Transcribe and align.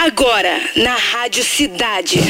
Agora, 0.00 0.60
na 0.76 0.94
Rádio 0.94 1.42
Cidade. 1.42 2.20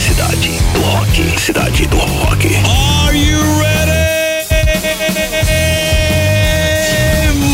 Cidade 0.00 0.48
do 0.72 0.80
Rock. 0.80 1.38
Cidade 1.38 1.86
do 1.86 1.98
Rock. 1.98 2.48
Are 2.64 3.14
you 3.14 3.38
ready? 3.58 4.48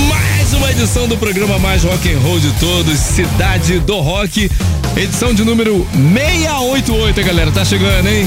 Mais 0.09 0.54
uma 0.54 0.71
edição 0.71 1.09
do 1.09 1.17
programa 1.19 1.59
mais 1.59 1.83
rock 1.83 2.14
and 2.14 2.21
roll 2.21 2.38
de 2.38 2.53
todos, 2.61 2.96
Cidade 2.96 3.80
do 3.80 3.99
Rock. 3.99 4.49
Edição 4.96 5.34
de 5.34 5.42
número 5.42 5.84
688, 5.92 7.24
galera. 7.24 7.50
Tá 7.50 7.64
chegando, 7.64 8.06
hein? 8.08 8.24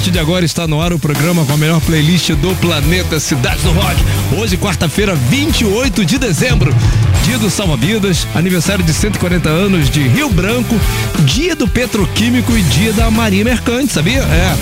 Partir 0.00 0.12
de 0.12 0.18
agora 0.18 0.46
está 0.46 0.66
no 0.66 0.80
ar 0.80 0.94
o 0.94 0.98
programa 0.98 1.44
com 1.44 1.52
a 1.52 1.58
melhor 1.58 1.78
playlist 1.82 2.30
do 2.30 2.56
planeta 2.56 3.20
Cidade 3.20 3.60
do 3.60 3.70
Rock. 3.70 4.02
Hoje, 4.40 4.56
quarta-feira, 4.56 5.14
28 5.14 6.06
de 6.06 6.16
dezembro. 6.16 6.74
Dia 7.22 7.38
do 7.38 7.50
Salva-Vidas, 7.50 8.26
aniversário 8.34 8.82
de 8.82 8.94
140 8.94 9.50
anos 9.50 9.90
de 9.90 10.00
Rio 10.08 10.30
Branco, 10.30 10.74
dia 11.26 11.54
do 11.54 11.68
Petroquímico 11.68 12.56
e 12.56 12.62
dia 12.62 12.94
da 12.94 13.10
Marinha 13.10 13.44
Mercante, 13.44 13.92
sabia? 13.92 14.20
É. 14.20 14.56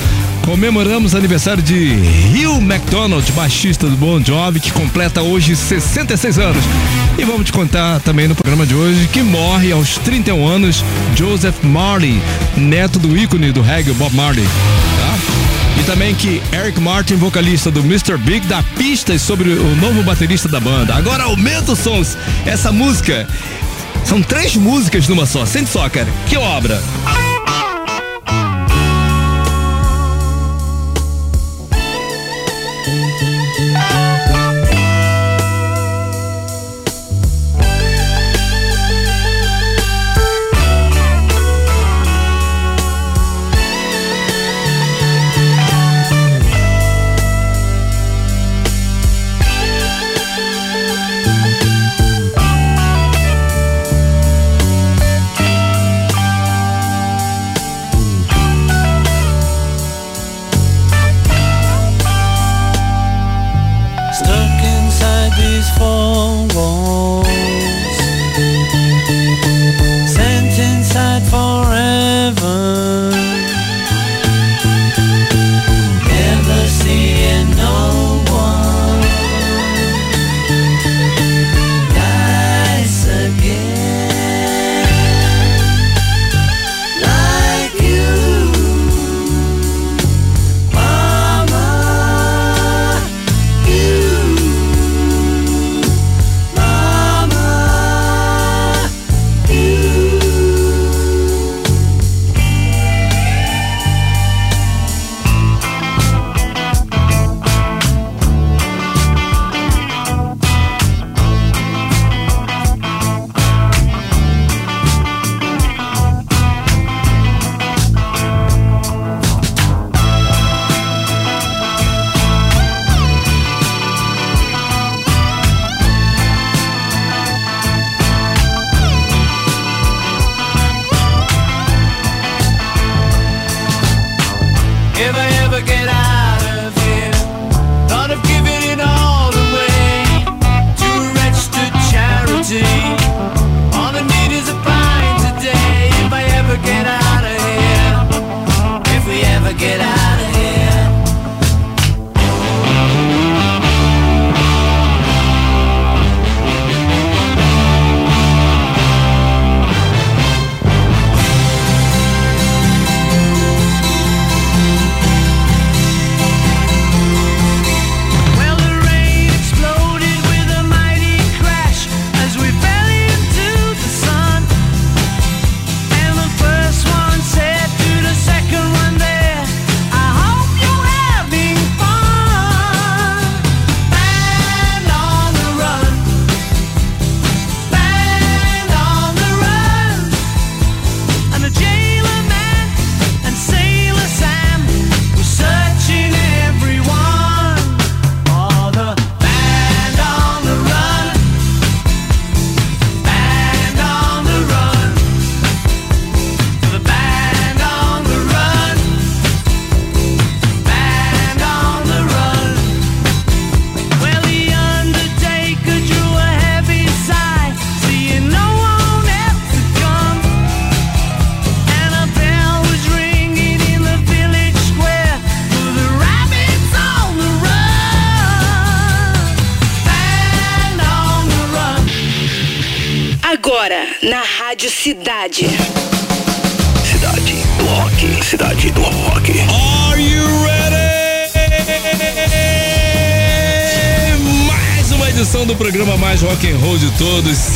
Comemoramos 0.45 1.15
aniversário 1.15 1.63
de 1.63 1.93
Rio 2.33 2.57
McDonald, 2.57 3.31
baixista 3.31 3.87
do 3.87 3.97
Bon 3.97 4.21
Jovi, 4.21 4.59
que 4.59 4.73
completa 4.73 5.23
hoje 5.23 5.55
66 5.55 6.37
anos. 6.39 6.65
E 7.17 7.25
vamos 7.25 7.45
te 7.45 7.53
contar 7.53 8.01
também 8.01 8.27
no 8.27 8.35
programa 8.35 8.67
de 8.67 8.75
hoje 8.75 9.07
que 9.13 9.23
morre 9.23 9.71
aos 9.71 9.99
31 9.99 10.49
anos 10.49 10.85
Joseph 11.15 11.63
Marley, 11.63 12.21
neto 12.57 12.99
do 12.99 13.17
ícone 13.17 13.53
do 13.53 13.63
reggae 13.63 13.93
Bob 13.93 14.17
Marley. 14.17 14.45
Tá? 14.45 15.18
E 15.79 15.83
também 15.85 16.15
que 16.15 16.43
Eric 16.53 16.81
Martin, 16.81 17.15
vocalista 17.15 17.71
do 17.71 17.81
Mr. 17.81 18.17
Big, 18.19 18.47
dá 18.47 18.63
pistas 18.77 19.23
sobre 19.23 19.51
o 19.51 19.77
novo 19.77 20.03
baterista 20.03 20.49
da 20.49 20.59
banda. 20.59 20.95
Agora 20.95 21.25
aumenta 21.25 21.73
os 21.73 21.79
sons. 21.79 22.17
Essa 22.45 22.73
música 22.73 23.27
são 24.05 24.21
três 24.23 24.57
músicas 24.57 25.07
numa 25.09 25.27
só. 25.27 25.47
Sente 25.47 25.71
só, 25.71 25.89
cara. 25.89 26.09
Que 26.27 26.37
obra! 26.37 26.83
Stuck 27.05 27.28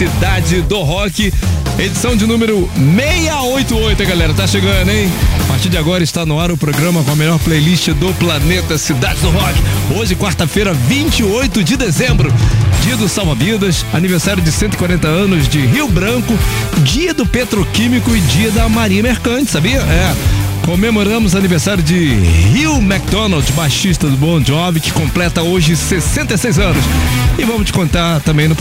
Cidade 0.02 0.62
do 0.62 0.82
Rock, 0.82 1.32
edição 1.78 2.16
de 2.16 2.26
número 2.26 2.68
688, 2.74 4.04
galera. 4.04 4.34
Tá 4.34 4.48
chegando, 4.48 4.90
hein? 4.90 5.08
A 5.44 5.44
partir 5.44 5.68
de 5.68 5.78
agora 5.78 6.02
está 6.02 6.26
no 6.26 6.40
ar 6.40 6.50
o 6.50 6.56
programa 6.56 7.04
com 7.04 7.12
a 7.12 7.14
melhor 7.14 7.38
playlist 7.38 7.90
do 7.90 8.12
planeta 8.14 8.76
Cidade 8.76 9.20
do 9.20 9.30
Rock. 9.30 9.54
Hoje, 9.96 10.16
quarta-feira, 10.16 10.74
28 10.74 11.62
de 11.62 11.76
dezembro. 11.76 12.34
Dia 12.82 12.96
do 12.96 13.08
Salva-Vidas, 13.08 13.86
aniversário 13.92 14.42
de 14.42 14.50
140 14.50 15.06
anos 15.06 15.46
de 15.46 15.60
Rio 15.60 15.86
Branco, 15.86 16.36
dia 16.82 17.14
do 17.14 17.24
Petroquímico 17.24 18.10
e 18.16 18.20
dia 18.22 18.50
da 18.50 18.68
Maria 18.68 19.04
Mercante, 19.04 19.52
sabia? 19.52 19.78
É. 19.82 20.12
Comemoramos 20.66 21.36
aniversário 21.36 21.82
de 21.82 22.12
Rio 22.12 22.78
McDonald, 22.78 23.48
baixista 23.52 24.08
do 24.08 24.16
Bon 24.16 24.42
Jovi, 24.44 24.80
que 24.80 24.90
completa 24.90 25.42
hoje 25.42 25.76
66 25.76 26.58
anos. 26.58 26.84
E 27.38 27.44
vamos 27.44 27.66
te 27.66 27.72
contar 27.72 28.20
também 28.20 28.48
no 28.48 28.56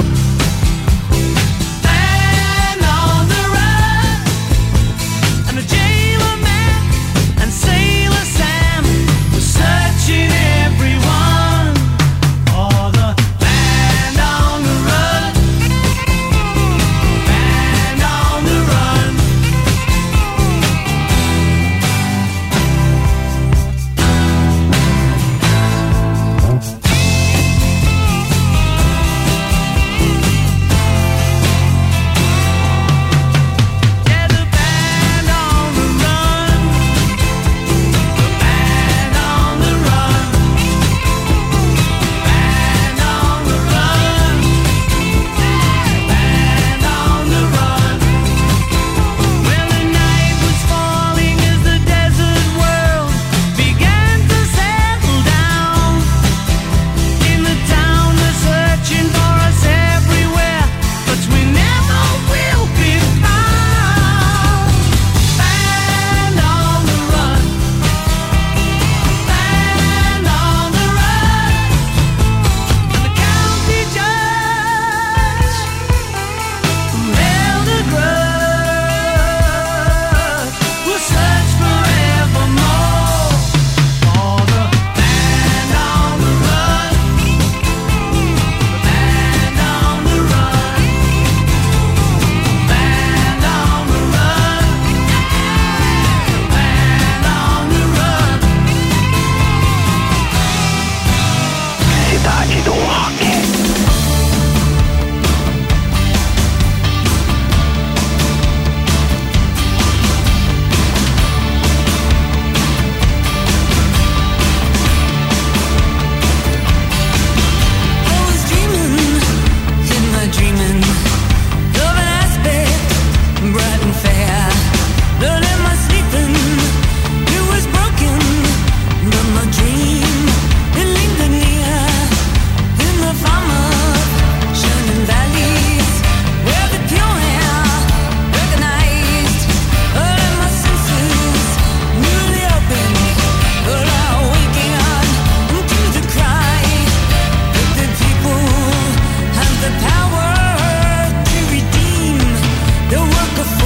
The 152.91 152.99
work 152.99 153.39
of. 153.39 153.60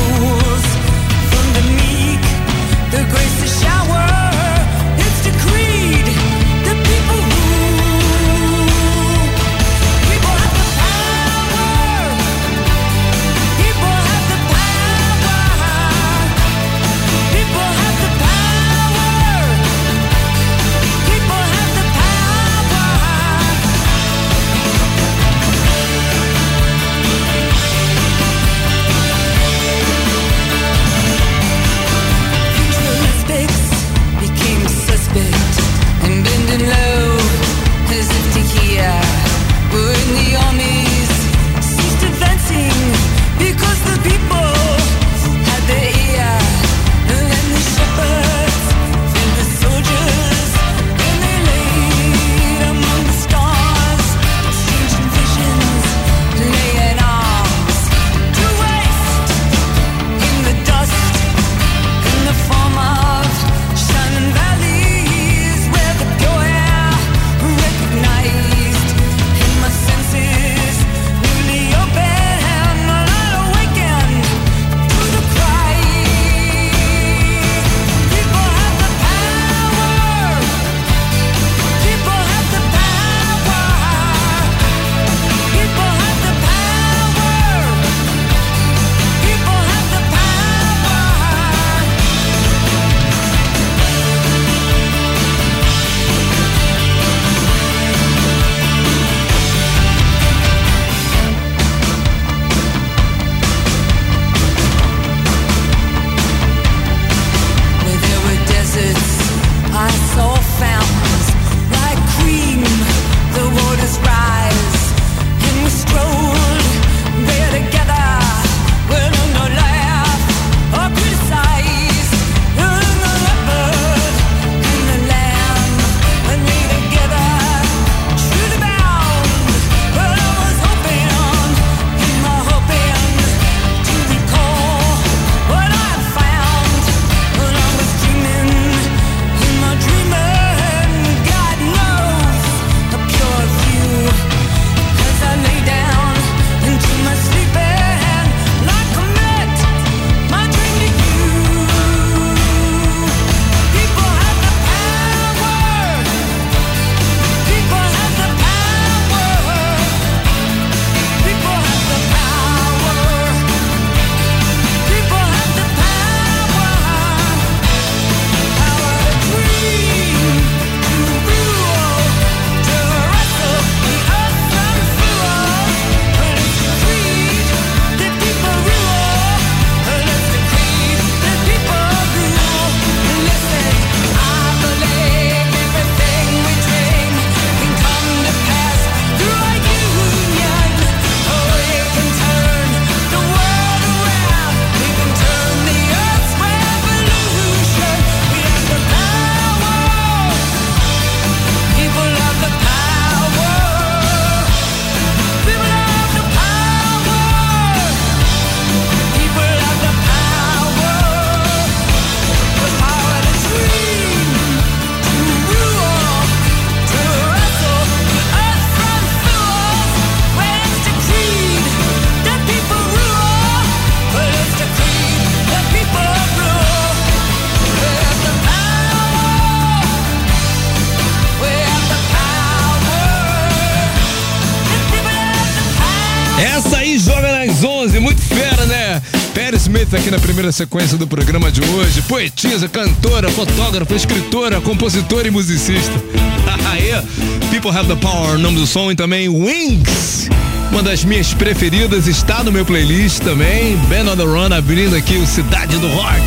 Essa 236.38 236.78
aí 236.78 237.00
joga 237.00 237.32
nas 237.32 237.64
11, 237.64 238.00
muito 238.00 238.22
fera, 238.22 238.66
né? 238.66 239.02
Perry 239.34 239.58
Smith 239.58 239.94
aqui 239.94 240.12
na 240.12 240.20
primeira 240.20 240.52
sequência 240.52 240.98
do 240.98 241.08
programa 241.08 241.52
de 241.52 241.62
hoje. 241.62 242.02
Poetisa, 242.04 242.68
cantora, 242.68 243.30
fotógrafa, 243.30 243.96
escritora, 243.96 244.60
compositora 244.60 245.28
e 245.28 245.32
musicista. 245.32 245.94
Aê! 246.72 247.02
People 247.50 247.72
Have 247.72 247.88
the 247.88 247.96
Power, 247.96 248.38
nome 248.38 248.58
do 248.58 248.68
som, 248.68 248.92
e 248.92 248.96
também 248.96 249.30
Wings. 249.30 250.28
Uma 250.72 250.84
das 250.84 251.06
minhas 251.06 251.34
preferidas 251.34 252.06
está 252.06 252.44
no 252.44 252.52
meu 252.52 252.66
playlist 252.66 253.20
também. 253.20 253.78
Ben 253.88 254.08
on 254.08 254.18
the 254.18 254.24
Run 254.24 254.54
abrindo 254.54 254.96
aqui 254.96 255.16
o 255.16 255.26
Cidade 255.26 255.78
do 255.78 255.88
Rock. 255.88 256.20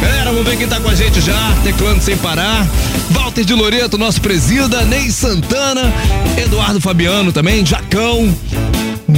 Galera, 0.00 0.30
vamos 0.32 0.44
ver 0.44 0.56
quem 0.56 0.66
tá 0.66 0.80
com 0.80 0.88
a 0.88 0.94
gente 0.94 1.20
já, 1.20 1.54
teclando 1.62 2.02
sem 2.02 2.16
parar. 2.16 2.66
Walter 3.10 3.44
de 3.44 3.54
Loreto, 3.54 3.96
nosso 3.96 4.20
presida, 4.20 4.84
Ney 4.84 5.10
Santana, 5.10 5.92
Eduardo 6.36 6.80
Fabiano 6.80 7.32
também, 7.32 7.64
Jacão, 7.64 8.34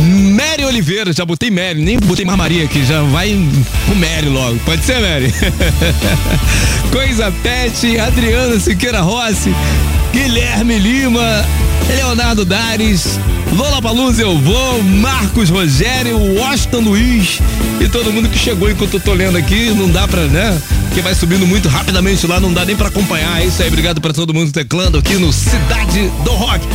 Mary 0.08 0.64
Oliveira, 0.64 1.12
já 1.12 1.24
botei 1.24 1.50
Mary, 1.50 1.80
nem 1.80 1.98
botei 1.98 2.24
Maria 2.24 2.64
aqui, 2.64 2.84
já 2.84 3.02
vai 3.02 3.30
com 3.86 3.94
Mary 3.94 4.28
logo. 4.28 4.58
Pode 4.64 4.82
ser, 4.84 5.00
Mary? 5.00 5.32
Coisa 6.90 7.30
Pet, 7.42 7.98
Adriana 7.98 8.58
Siqueira 8.58 9.02
Rossi, 9.02 9.54
Guilherme 10.12 10.78
Lima, 10.78 11.44
Leonardo 11.94 12.44
Dares, 12.44 13.18
Lola 13.52 13.82
Paluz, 13.82 14.18
eu 14.18 14.38
vou, 14.38 14.82
Marcos 14.82 15.50
Rogério, 15.50 16.16
Washington 16.34 16.80
Luiz 16.80 17.40
e 17.80 17.88
todo 17.88 18.12
mundo 18.12 18.28
que 18.28 18.38
chegou 18.38 18.70
enquanto 18.70 18.94
eu 18.94 19.00
tô 19.00 19.12
lendo 19.12 19.36
aqui, 19.36 19.70
não 19.70 19.90
dá 19.90 20.08
pra, 20.08 20.22
né? 20.22 20.58
Que 20.94 21.02
vai 21.02 21.14
subindo 21.14 21.46
muito 21.46 21.68
rapidamente 21.68 22.26
lá, 22.26 22.40
não 22.40 22.52
dá 22.52 22.64
nem 22.64 22.74
pra 22.74 22.88
acompanhar. 22.88 23.42
É 23.42 23.46
isso 23.46 23.62
aí, 23.62 23.68
obrigado 23.68 24.00
pra 24.00 24.12
todo 24.12 24.32
mundo 24.32 24.50
teclando 24.52 24.98
aqui 24.98 25.14
no 25.14 25.32
Cidade 25.32 26.10
do 26.24 26.30
Rock. 26.32 26.66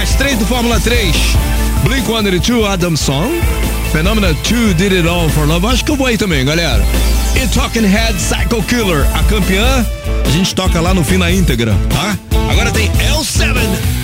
Às 0.00 0.14
três 0.14 0.38
do 0.38 0.46
Fórmula 0.46 0.78
3. 0.78 1.14
Blink 1.86 2.04
182, 2.04 2.66
Adam 2.66 2.96
Song. 2.96 3.30
Phenomena 3.92 4.34
2, 4.42 4.74
Did 4.74 4.92
It 4.92 5.08
All 5.08 5.28
for 5.28 5.46
Love. 5.46 5.68
Acho 5.68 5.84
que 5.84 5.92
eu 5.92 5.96
vou 5.96 6.08
aí 6.08 6.18
também, 6.18 6.44
galera. 6.44 6.82
E 7.40 7.46
Talking 7.46 7.86
Head, 7.86 8.14
Psycho 8.14 8.60
Killer. 8.64 9.06
A 9.14 9.22
campeã, 9.22 9.86
a 10.26 10.30
gente 10.30 10.52
toca 10.52 10.80
lá 10.80 10.92
no 10.92 11.04
fim 11.04 11.16
na 11.16 11.30
íntegra, 11.30 11.76
tá? 11.88 12.18
Agora 12.50 12.72
tem 12.72 12.90
L7. 12.90 13.95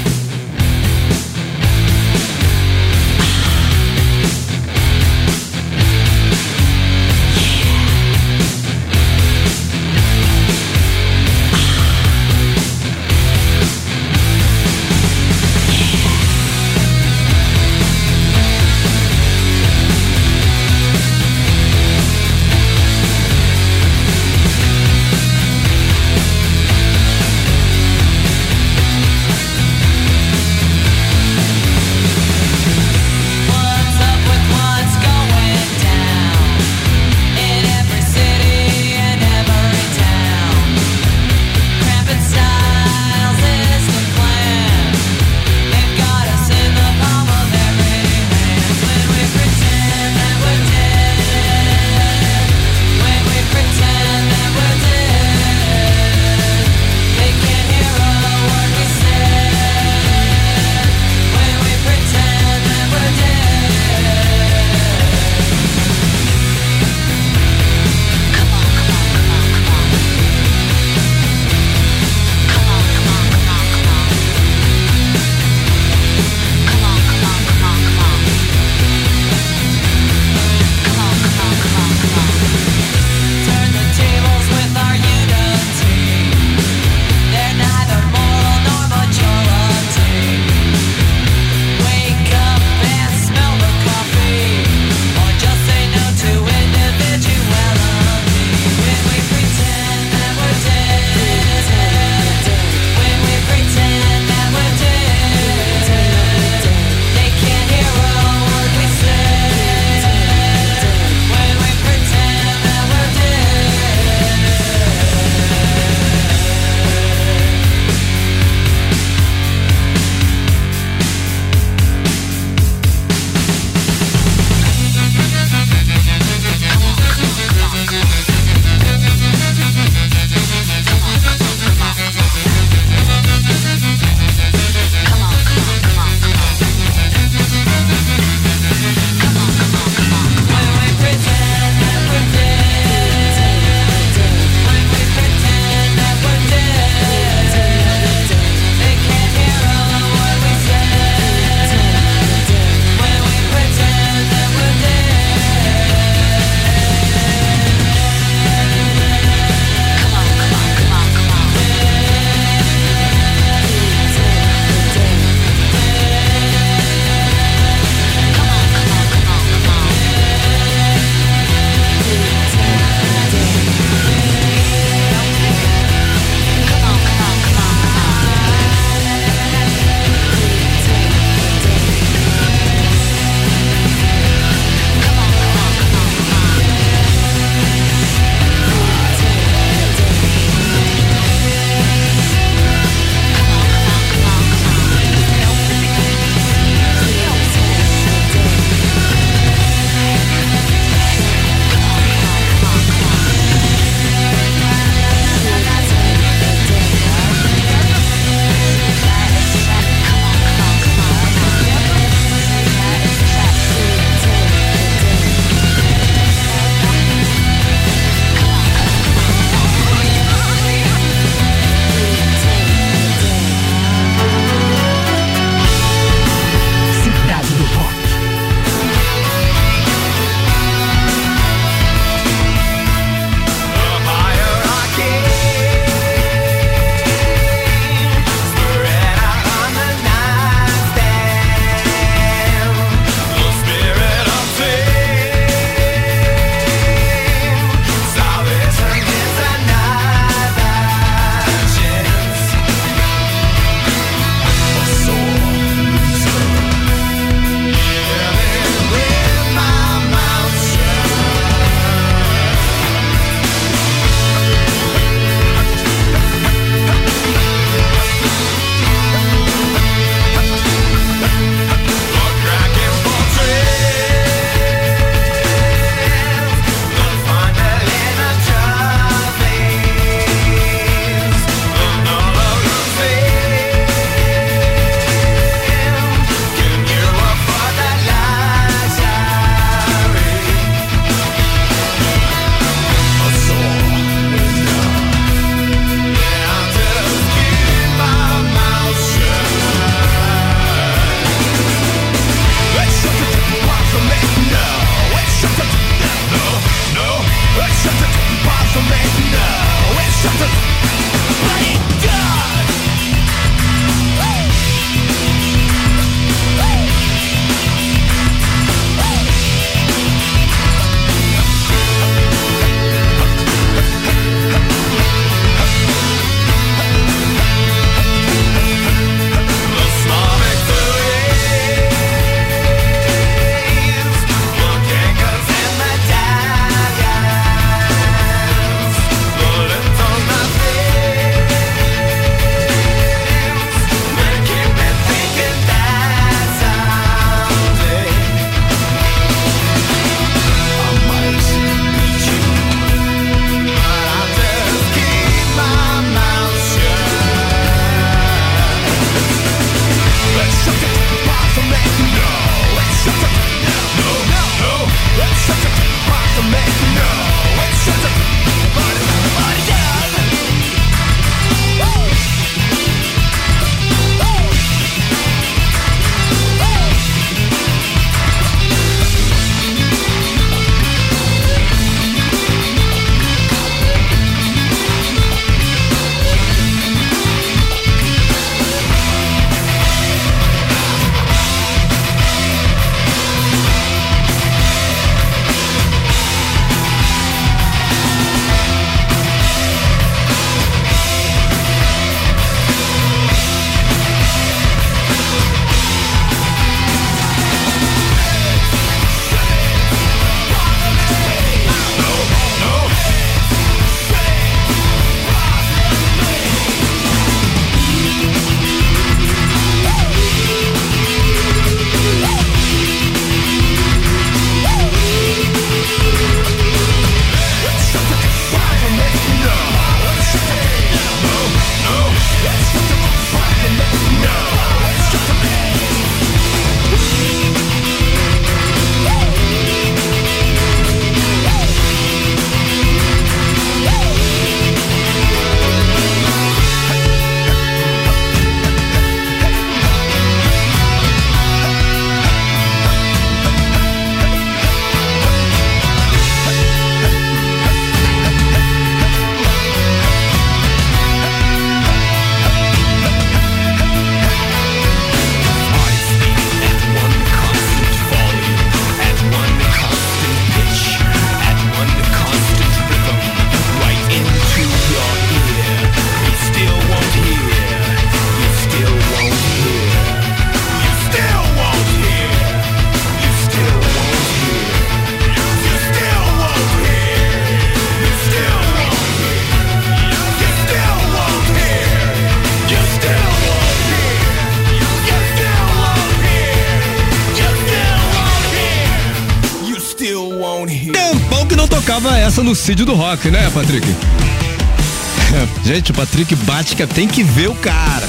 No 502.52 502.56
Cid 502.56 502.84
do 502.84 502.94
Rock, 502.94 503.30
né, 503.30 503.50
Patrick? 503.54 503.86
Gente, 505.64 505.90
o 505.90 505.94
Patrick 505.94 506.36
que 506.76 506.86
tem 506.86 507.08
que 507.08 507.22
ver 507.22 507.48
o 507.48 507.54
cara. 507.54 508.06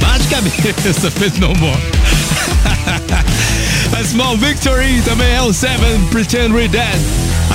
Bate 0.00 0.26
cabeça, 0.26 1.08
fez 1.12 1.38
no 1.38 1.54
more. 1.54 1.78
A 3.96 4.04
Small 4.04 4.36
Victory 4.38 5.00
também 5.02 5.30
é 5.32 5.40
o 5.40 5.52
Seven 5.52 6.04
Pretend 6.10 6.52
We're 6.52 6.66
Dead. 6.66 7.00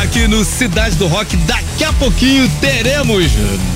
Aqui 0.02 0.26
no 0.26 0.46
Cidade 0.46 0.96
do 0.96 1.08
Rock, 1.08 1.36
daqui 1.36 1.84
a 1.84 1.92
pouquinho 1.92 2.50
teremos 2.62 3.26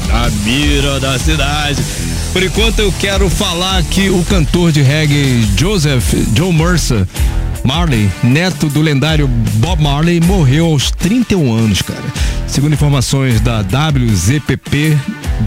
a 0.10 0.30
mira 0.46 0.98
da 1.02 1.20
cidade. 1.20 1.84
Por 2.32 2.42
enquanto 2.42 2.80
eu 2.80 2.94
quero 3.00 3.30
falar 3.30 3.84
que 3.84 4.10
o 4.10 4.24
cantor 4.24 4.72
de 4.72 4.82
reggae 4.82 5.46
Joseph 5.58 6.14
Joe 6.34 6.54
Mercer 6.54 7.06
Marley, 7.64 8.10
neto 8.24 8.68
do 8.68 8.82
lendário 8.82 9.28
Bob 9.28 9.82
Marley, 9.82 10.20
morreu 10.20 10.66
aos 10.66 10.92
31 10.92 11.54
anos, 11.54 11.82
cara. 11.82 12.04
Segundo 12.48 12.74
informações 12.74 13.40
da 13.42 13.60
WZPP, 13.62 14.98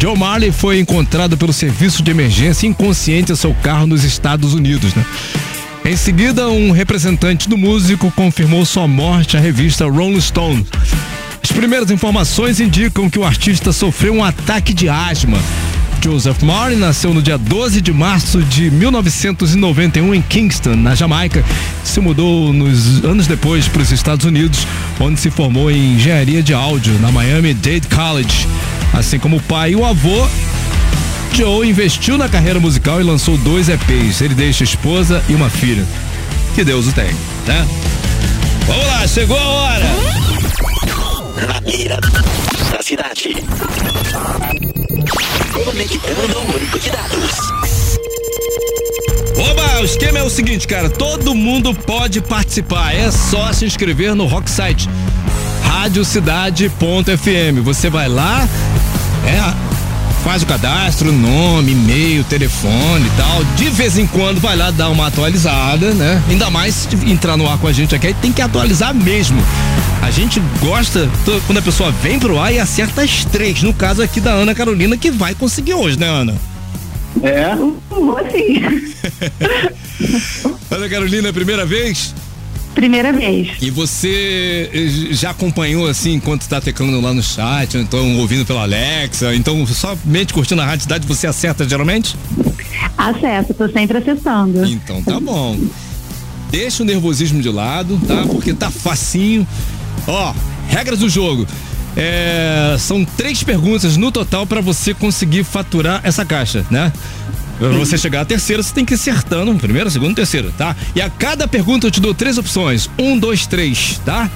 Joe 0.00 0.16
Marley 0.16 0.52
foi 0.52 0.78
encontrado 0.78 1.36
pelo 1.36 1.52
serviço 1.52 2.02
de 2.02 2.10
emergência 2.10 2.66
inconsciente 2.66 3.32
em 3.32 3.36
seu 3.36 3.54
carro 3.54 3.86
nos 3.86 4.04
Estados 4.04 4.54
Unidos, 4.54 4.94
né? 4.94 5.04
Em 5.84 5.96
seguida, 5.96 6.48
um 6.48 6.70
representante 6.70 7.48
do 7.48 7.58
músico 7.58 8.10
confirmou 8.12 8.64
sua 8.64 8.86
morte 8.86 9.36
à 9.36 9.40
revista 9.40 9.84
Rolling 9.84 10.20
Stone. 10.20 10.66
As 11.42 11.50
primeiras 11.50 11.90
informações 11.90 12.60
indicam 12.60 13.10
que 13.10 13.18
o 13.18 13.24
artista 13.24 13.72
sofreu 13.72 14.14
um 14.14 14.22
ataque 14.22 14.72
de 14.72 14.88
asma. 14.88 15.38
Joseph 16.02 16.42
Marley 16.42 16.76
nasceu 16.76 17.14
no 17.14 17.22
dia 17.22 17.38
12 17.38 17.80
de 17.80 17.92
março 17.92 18.42
de 18.42 18.72
1991 18.72 20.12
em 20.12 20.20
Kingston, 20.20 20.74
na 20.74 20.96
Jamaica. 20.96 21.44
Se 21.84 22.00
mudou 22.00 22.52
nos 22.52 23.04
anos 23.04 23.28
depois 23.28 23.68
para 23.68 23.82
os 23.82 23.92
Estados 23.92 24.26
Unidos, 24.26 24.66
onde 24.98 25.20
se 25.20 25.30
formou 25.30 25.70
em 25.70 25.94
engenharia 25.94 26.42
de 26.42 26.52
áudio 26.52 26.98
na 26.98 27.12
Miami 27.12 27.54
Dade 27.54 27.86
College. 27.86 28.48
Assim 28.92 29.16
como 29.16 29.36
o 29.36 29.42
pai 29.42 29.72
e 29.72 29.76
o 29.76 29.84
avô, 29.84 30.26
Joe 31.34 31.68
investiu 31.68 32.18
na 32.18 32.28
carreira 32.28 32.58
musical 32.58 33.00
e 33.00 33.04
lançou 33.04 33.38
dois 33.38 33.68
EPs. 33.68 34.22
Ele 34.22 34.34
deixa 34.34 34.64
esposa 34.64 35.22
e 35.28 35.34
uma 35.36 35.48
filha. 35.48 35.86
Que 36.56 36.64
Deus 36.64 36.88
o 36.88 36.92
tenha, 36.92 37.14
né? 37.46 37.64
Vamos 38.66 38.86
lá, 38.86 39.06
chegou 39.06 39.38
a 39.38 39.48
hora! 39.48 39.86
Na 41.46 41.60
mira 41.60 42.00
da 42.72 42.82
cidade. 42.82 43.36
Conectando 45.52 46.38
o 46.38 46.78
de 46.78 46.90
dados. 46.90 47.52
Oba, 49.36 49.80
o 49.80 49.84
esquema 49.84 50.18
é 50.18 50.22
o 50.22 50.30
seguinte, 50.30 50.66
cara, 50.66 50.88
todo 50.88 51.34
mundo 51.34 51.74
pode 51.74 52.20
participar, 52.20 52.94
é 52.94 53.10
só 53.10 53.52
se 53.52 53.64
inscrever 53.64 54.14
no 54.14 54.26
Rock 54.26 54.50
Site 54.50 54.88
radiocidade.fm. 55.62 57.60
Você 57.62 57.90
vai 57.90 58.08
lá, 58.08 58.48
é 59.26 59.71
faz 60.22 60.42
o 60.42 60.46
cadastro, 60.46 61.10
nome, 61.12 61.72
e-mail, 61.72 62.24
telefone 62.24 63.06
e 63.06 63.16
tal. 63.16 63.44
De 63.56 63.68
vez 63.70 63.98
em 63.98 64.06
quando 64.06 64.40
vai 64.40 64.56
lá 64.56 64.70
dar 64.70 64.88
uma 64.88 65.08
atualizada, 65.08 65.92
né? 65.92 66.22
Ainda 66.28 66.48
mais 66.48 66.74
se 66.74 67.10
entrar 67.10 67.36
no 67.36 67.48
ar 67.48 67.58
com 67.58 67.66
a 67.66 67.72
gente 67.72 67.94
aqui, 67.94 68.14
tem 68.14 68.32
que 68.32 68.40
atualizar 68.40 68.94
mesmo. 68.94 69.42
A 70.00 70.10
gente 70.10 70.40
gosta 70.60 71.08
quando 71.46 71.58
a 71.58 71.62
pessoa 71.62 71.90
vem 71.90 72.18
pro 72.18 72.38
ar 72.38 72.52
e 72.52 72.58
acerta 72.58 73.02
as 73.02 73.24
três. 73.24 73.62
No 73.62 73.74
caso 73.74 74.02
aqui 74.02 74.20
da 74.20 74.32
Ana 74.32 74.54
Carolina, 74.54 74.96
que 74.96 75.10
vai 75.10 75.34
conseguir 75.34 75.74
hoje, 75.74 75.98
né, 75.98 76.08
Ana? 76.08 76.34
É, 77.22 77.54
Vou 77.90 78.18
sim. 78.30 78.62
Ana 80.70 80.88
Carolina, 80.88 81.32
primeira 81.32 81.66
vez? 81.66 82.14
Primeira 82.74 83.12
vez. 83.12 83.50
E 83.60 83.70
você 83.70 84.70
eh, 84.72 85.12
já 85.12 85.30
acompanhou 85.30 85.86
assim 85.86 86.14
enquanto 86.14 86.48
tá 86.48 86.60
teclando 86.60 87.00
lá 87.00 87.12
no 87.12 87.22
chat, 87.22 87.76
ou 87.76 87.82
então 87.82 88.16
ouvindo 88.16 88.46
pela 88.46 88.62
Alexa, 88.62 89.34
então 89.34 89.66
somente 89.66 90.32
curtindo 90.32 90.62
a 90.62 90.64
Rádio 90.64 90.84
Cidade 90.84 91.06
você 91.06 91.26
acerta 91.26 91.68
geralmente? 91.68 92.16
Acesso, 92.96 93.52
tô 93.54 93.68
sempre 93.68 93.98
acessando. 93.98 94.64
Então 94.64 95.02
tá 95.02 95.20
bom. 95.20 95.58
Deixa 96.50 96.82
o 96.82 96.86
nervosismo 96.86 97.40
de 97.40 97.48
lado, 97.48 97.98
tá? 98.06 98.24
Porque 98.26 98.52
tá 98.52 98.70
facinho. 98.70 99.46
Ó, 100.06 100.34
regras 100.68 100.98
do 100.98 101.08
jogo. 101.08 101.46
É, 101.96 102.76
são 102.78 103.04
três 103.04 103.42
perguntas 103.42 103.96
no 103.96 104.10
total 104.10 104.46
pra 104.46 104.60
você 104.60 104.94
conseguir 104.94 105.44
faturar 105.44 106.00
essa 106.04 106.24
caixa, 106.24 106.64
né? 106.70 106.92
Pra 107.68 107.78
você 107.78 107.96
chegar 107.96 108.22
à 108.22 108.24
terceira, 108.24 108.62
você 108.62 108.74
tem 108.74 108.84
que 108.84 108.94
ir 108.94 108.96
acertando. 108.96 109.54
Primeira, 109.54 109.88
segunda, 109.88 110.14
terceira, 110.14 110.50
tá? 110.58 110.74
E 110.94 111.00
a 111.00 111.08
cada 111.08 111.46
pergunta 111.46 111.86
eu 111.86 111.90
te 111.90 112.00
dou 112.00 112.12
três 112.12 112.38
opções. 112.38 112.90
Um, 112.98 113.18
dois, 113.18 113.46
três, 113.46 114.00
tá? 114.04 114.28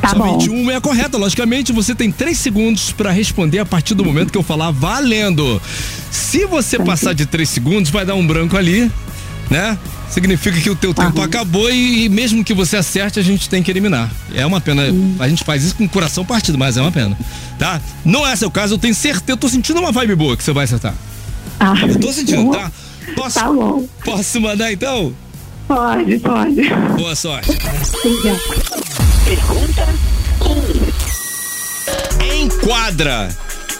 Tá 0.00 0.08
Somente 0.08 0.48
bom. 0.48 0.56
uma 0.56 0.72
é 0.72 0.76
a 0.76 0.80
correta. 0.80 1.16
Logicamente, 1.16 1.70
você 1.72 1.94
tem 1.94 2.10
três 2.10 2.38
segundos 2.38 2.90
pra 2.90 3.10
responder 3.10 3.60
a 3.60 3.66
partir 3.66 3.94
do 3.94 4.04
momento 4.04 4.32
que 4.32 4.38
eu 4.38 4.42
falar 4.42 4.70
valendo. 4.70 5.60
Se 6.10 6.44
você 6.46 6.78
passar 6.78 7.14
de 7.14 7.26
três 7.26 7.48
segundos, 7.48 7.90
vai 7.90 8.04
dar 8.04 8.14
um 8.14 8.26
branco 8.26 8.56
ali, 8.56 8.90
né? 9.48 9.78
Significa 10.10 10.60
que 10.60 10.68
o 10.68 10.76
teu 10.76 10.92
tempo 10.92 11.18
Aham. 11.18 11.26
acabou 11.26 11.70
e, 11.70 12.04
e 12.04 12.08
mesmo 12.08 12.44
que 12.44 12.52
você 12.52 12.76
acerte, 12.76 13.18
a 13.18 13.22
gente 13.22 13.48
tem 13.48 13.62
que 13.62 13.70
eliminar. 13.70 14.10
É 14.34 14.44
uma 14.44 14.60
pena. 14.60 14.82
A 15.18 15.28
gente 15.28 15.44
faz 15.44 15.62
isso 15.62 15.74
com 15.76 15.84
o 15.84 15.88
coração 15.88 16.24
partido, 16.24 16.58
mas 16.58 16.76
é 16.76 16.82
uma 16.82 16.92
pena. 16.92 17.16
Tá? 17.58 17.80
Não 18.04 18.26
é 18.26 18.34
seu 18.34 18.50
caso, 18.50 18.74
eu 18.74 18.78
tenho 18.78 18.94
certeza. 18.94 19.24
Eu 19.28 19.36
tô 19.36 19.48
sentindo 19.48 19.78
uma 19.78 19.92
vibe 19.92 20.14
boa 20.16 20.36
que 20.36 20.42
você 20.42 20.52
vai 20.52 20.64
acertar. 20.64 20.94
Ah, 21.64 21.74
Eu 21.86 22.00
tô 22.00 22.12
sentindo, 22.12 22.50
tá? 22.50 22.72
Posso, 23.14 23.38
Tá 23.38 23.52
bom. 23.52 23.86
posso 24.04 24.40
mandar 24.40 24.72
então? 24.72 25.14
Pode, 25.68 26.18
pode. 26.18 26.62
Boa 26.96 27.14
sorte. 27.14 27.50
Obrigada. 28.04 28.40
Pergunta 29.24 29.88
1. 32.20 32.24
Em 32.34 32.48
quadra, 32.48 33.28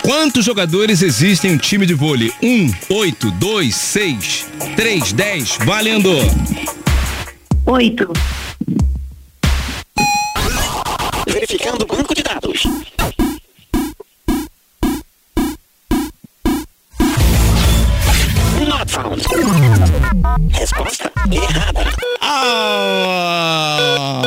quantos 0.03 0.45
jogadores 0.45 1.03
existem 1.03 1.51
em 1.51 1.55
um 1.55 1.59
time 1.59 1.85
de 1.85 1.95
vôlei? 1.95 2.33
Um, 2.40 2.71
oito, 2.95 3.33
dois, 3.33 3.75
seis, 3.75 4.47
três, 4.77 5.12
dez, 5.12 5.59
valendo! 5.64 6.11
Oito. 7.66 8.12
Verificando 11.27 11.83
o 11.83 11.87
banco 11.87 12.14
de 12.14 12.23
dados. 12.23 12.62
Resposta 20.50 21.11
errada. 21.31 21.87
Ah! 22.20 24.20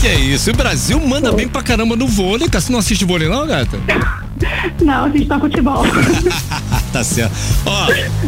Que 0.00 0.08
isso, 0.08 0.50
o 0.50 0.56
Brasil 0.56 0.98
manda 0.98 1.30
bem 1.30 1.46
pra 1.46 1.62
caramba 1.62 1.94
no 1.94 2.08
vôlei, 2.08 2.48
cara. 2.48 2.62
Você 2.62 2.72
não 2.72 2.78
assiste 2.78 3.04
vôlei 3.04 3.28
não, 3.28 3.46
gata? 3.46 3.78
Não, 4.80 5.04
a 5.04 5.08
gente 5.10 5.26
tá 5.26 5.38
futebol. 5.38 5.84
Tá 6.90 7.04
certo. 7.04 7.32
Ó, 7.64 7.86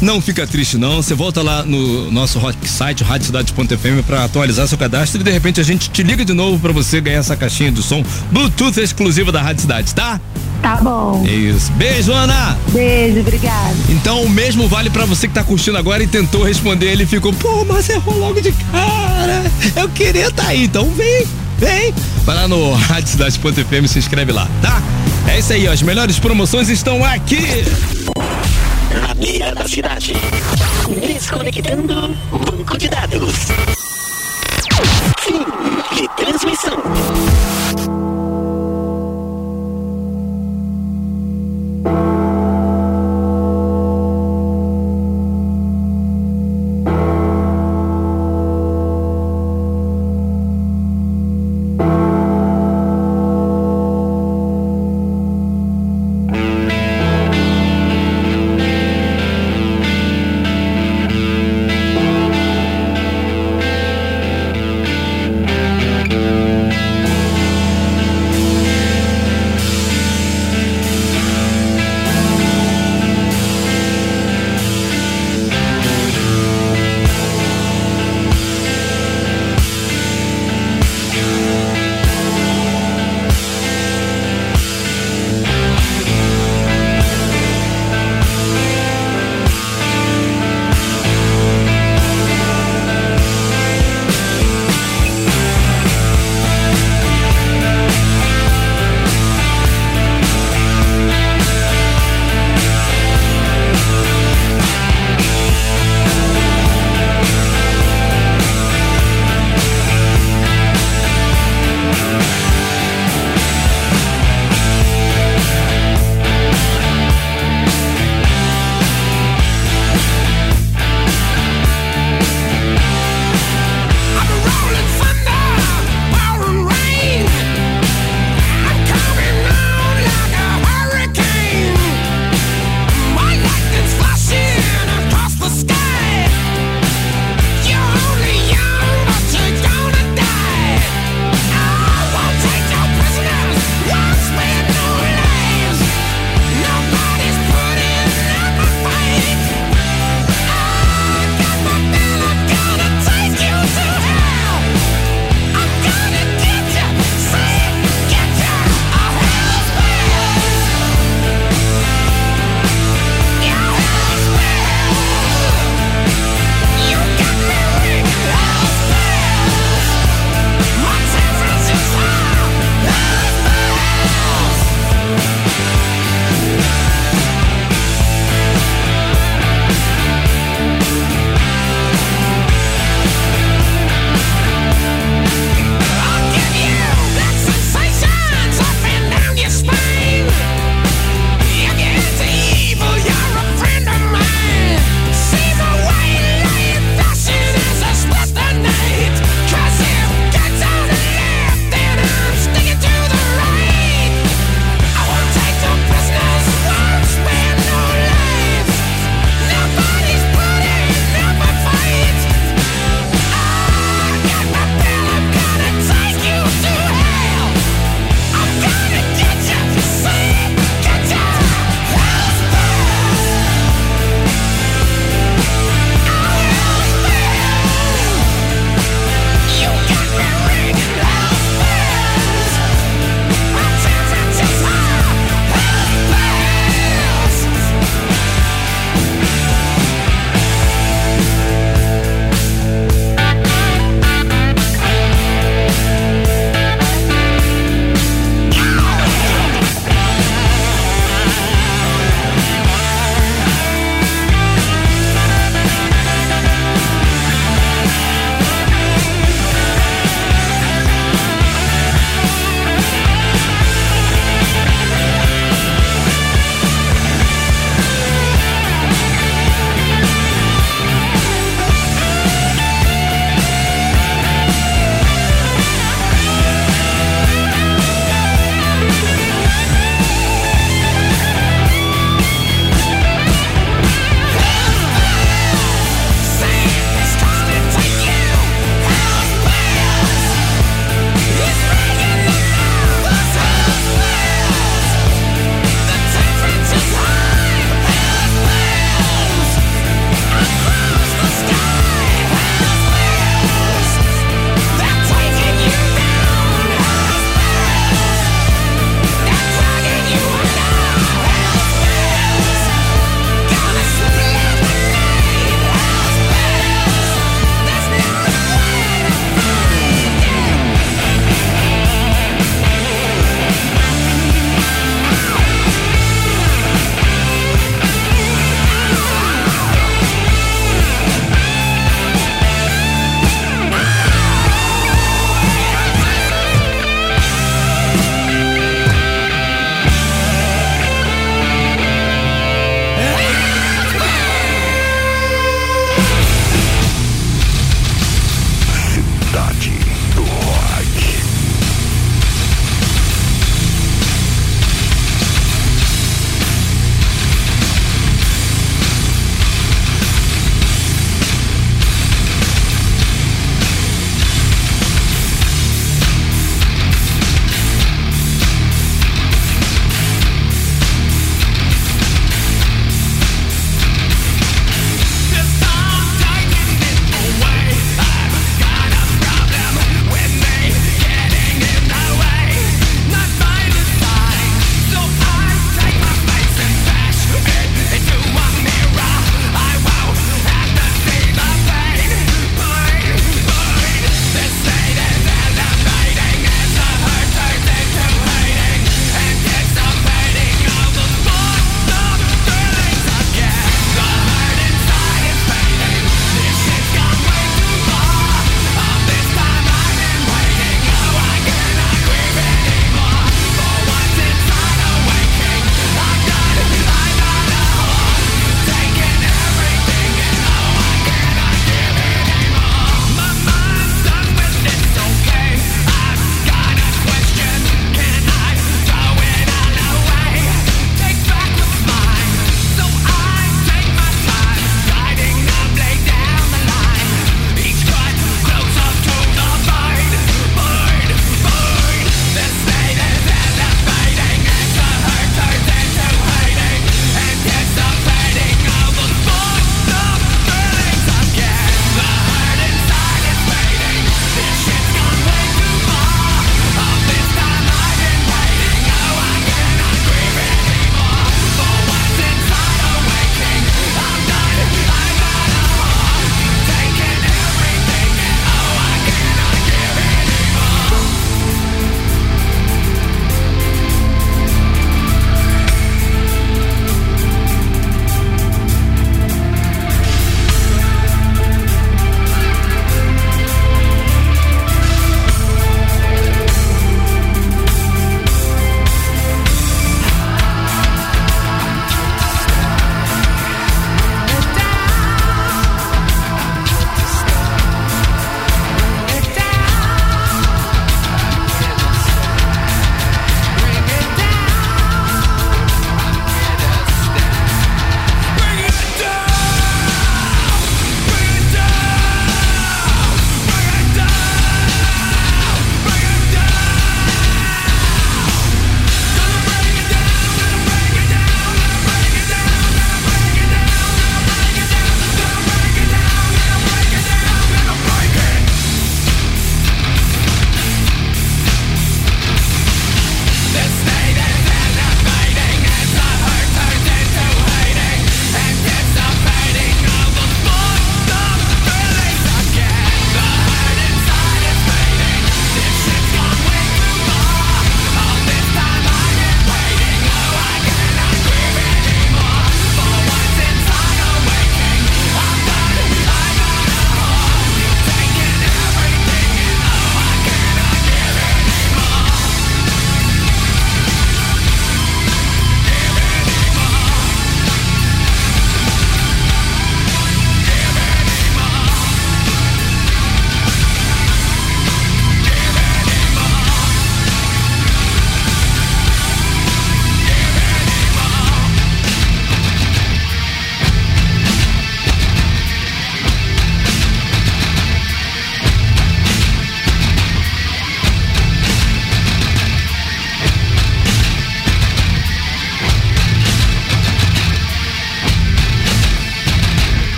não 0.00 0.20
fica 0.20 0.46
triste 0.46 0.78
não, 0.78 1.02
você 1.02 1.12
volta 1.12 1.42
lá 1.42 1.64
no 1.64 2.08
nosso 2.12 2.38
rock 2.38 2.68
site, 2.68 3.02
radiocidade.fm 3.02 4.06
pra 4.06 4.22
atualizar 4.24 4.68
seu 4.68 4.78
cadastro 4.78 5.20
e 5.20 5.24
de 5.24 5.30
repente 5.32 5.60
a 5.60 5.64
gente 5.64 5.90
te 5.90 6.04
liga 6.04 6.24
de 6.24 6.32
novo 6.32 6.60
pra 6.60 6.70
você 6.70 7.00
ganhar 7.00 7.18
essa 7.18 7.36
caixinha 7.36 7.72
de 7.72 7.82
som 7.82 8.04
Bluetooth 8.30 8.78
exclusiva 8.80 9.32
da 9.32 9.42
Rádio 9.42 9.62
Cidade, 9.62 9.92
tá? 9.92 10.20
Tá 10.64 10.76
bom. 10.76 11.22
Isso. 11.26 11.70
Beijo, 11.72 12.10
Ana! 12.10 12.58
Beijo, 12.68 13.20
obrigada. 13.20 13.74
Então 13.90 14.22
o 14.22 14.30
mesmo 14.30 14.66
vale 14.66 14.88
pra 14.88 15.04
você 15.04 15.28
que 15.28 15.34
tá 15.34 15.44
curtindo 15.44 15.76
agora 15.76 16.02
e 16.02 16.06
tentou 16.06 16.42
responder, 16.42 16.86
ele 16.86 17.04
ficou, 17.04 17.34
pô, 17.34 17.66
mas 17.66 17.86
errou 17.90 18.16
logo 18.16 18.40
de 18.40 18.50
cara. 18.72 19.42
Eu 19.76 19.90
queria 19.90 20.30
tá 20.30 20.46
aí, 20.46 20.64
então 20.64 20.90
vem, 20.92 21.26
vem. 21.58 21.92
Vai 22.24 22.34
lá 22.34 22.48
no 22.48 22.72
radiocidade.fm 22.72 23.84
e 23.84 23.88
se 23.88 23.98
inscreve 23.98 24.32
lá, 24.32 24.48
tá? 24.62 24.82
É 25.28 25.38
isso 25.38 25.52
aí, 25.52 25.68
ó, 25.68 25.72
as 25.72 25.82
melhores 25.82 26.18
promoções 26.18 26.70
estão 26.70 27.04
aqui. 27.04 27.62
Na 29.02 29.12
beira 29.12 29.54
da 29.54 29.68
cidade. 29.68 30.14
Desconectando 31.06 32.16
banco 32.30 32.78
de 32.78 32.88
dados. 32.88 33.34
Fim 35.20 35.44
de 35.94 36.08
transmissão. 36.16 37.33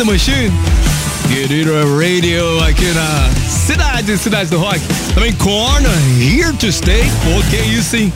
The 0.00 0.04
Machine. 0.04 0.50
Querido 1.28 1.72
Radio 1.98 2.58
aqui 2.64 2.86
na 2.86 3.30
cidade, 3.46 4.16
cidade 4.16 4.48
do 4.48 4.58
rock. 4.58 4.80
Também 5.14 5.32
Korn, 5.34 5.86
Here 6.18 6.56
to 6.56 6.72
Stay. 6.72 7.02
Pô, 7.22 7.42
que 7.50 7.56
isso, 7.56 7.96
hein? 7.96 8.12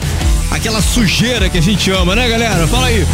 Aquela 0.49 0.81
sujeira 0.81 1.47
que 1.47 1.57
a 1.57 1.61
gente 1.61 1.91
ama, 1.91 2.15
né, 2.15 2.27
galera? 2.27 2.65
Fala 2.67 2.87
aí. 2.87 3.05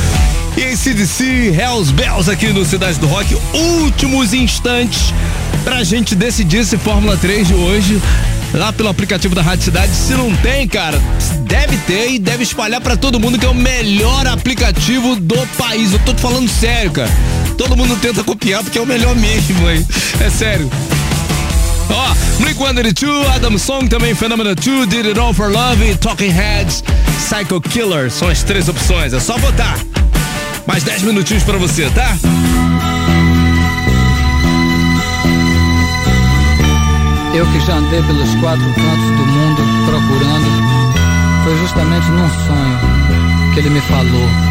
E 0.55 0.61
em 0.61 0.75
CDC, 0.75 1.53
Hells 1.53 1.91
Bells 1.91 2.29
aqui 2.29 2.47
no 2.47 2.63
Cidade 2.63 2.97
do 2.97 3.07
Rock. 3.07 3.35
Últimos 3.53 4.33
instantes 4.33 5.13
pra 5.65 5.83
gente 5.83 6.15
decidir 6.15 6.65
se 6.65 6.77
Fórmula 6.77 7.17
3 7.17 7.47
de 7.47 7.53
hoje 7.53 8.01
lá 8.53 8.71
pelo 8.71 8.89
aplicativo 8.89 9.35
da 9.35 9.41
Rádio 9.41 9.65
Cidade. 9.65 9.93
Se 9.93 10.13
não 10.13 10.33
tem, 10.37 10.67
cara, 10.67 10.97
deve 11.41 11.75
ter 11.77 12.11
e 12.11 12.19
deve 12.19 12.43
espalhar 12.43 12.79
pra 12.79 12.95
todo 12.95 13.19
mundo 13.19 13.37
que 13.37 13.45
é 13.45 13.49
o 13.49 13.55
melhor 13.55 14.27
aplicativo 14.27 15.15
do 15.17 15.45
país. 15.57 15.91
Eu 15.91 15.99
tô 15.99 16.15
falando 16.15 16.49
sério, 16.49 16.91
cara. 16.91 17.11
Todo 17.61 17.77
mundo 17.77 17.95
tenta 18.01 18.23
copiar 18.23 18.63
porque 18.63 18.79
é 18.79 18.81
o 18.81 18.87
melhor 18.87 19.15
mesmo, 19.15 19.69
hein? 19.69 19.85
É 20.19 20.31
sério. 20.31 20.67
Ó, 21.91 22.41
Blink-182, 22.41 23.35
Adam 23.35 23.55
Song, 23.55 23.87
também 23.87 24.15
Phenomena 24.15 24.55
2, 24.55 24.87
Did 24.87 25.05
It 25.05 25.19
All 25.19 25.31
For 25.31 25.51
Love, 25.51 25.95
Talking 25.97 26.31
Heads, 26.31 26.83
Psycho 27.19 27.61
Killer. 27.61 28.09
São 28.09 28.29
as 28.29 28.41
três 28.41 28.67
opções, 28.67 29.13
é 29.13 29.19
só 29.19 29.37
votar. 29.37 29.77
Mais 30.65 30.83
10 30.83 31.03
minutinhos 31.03 31.43
pra 31.43 31.59
você, 31.59 31.87
tá? 31.91 32.17
Eu 37.35 37.45
que 37.45 37.59
já 37.67 37.75
andei 37.75 38.01
pelos 38.01 38.35
quatro 38.39 38.65
cantos 38.73 39.17
do 39.17 39.25
mundo 39.27 39.61
procurando, 39.85 41.43
foi 41.43 41.57
justamente 41.59 42.07
num 42.07 42.27
sonho 42.27 43.53
que 43.53 43.59
ele 43.59 43.69
me 43.69 43.81
falou. 43.81 44.50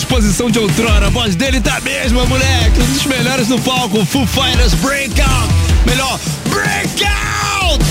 Disposição 0.00 0.50
de 0.50 0.58
outrora. 0.58 1.08
A 1.08 1.10
voz 1.10 1.36
dele 1.36 1.60
tá 1.60 1.76
a 1.76 1.80
mesma, 1.80 2.24
moleque. 2.24 2.80
Um 2.80 2.92
dos 2.92 3.04
melhores 3.04 3.48
do 3.48 3.58
palco. 3.58 4.04
Foo 4.06 4.26
Fighters 4.26 4.72
Breakout. 4.74 5.54
Melhor, 5.84 6.18
Breakout! 6.48 7.84